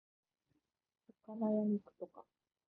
[1.27, 2.25] 魚や肉とか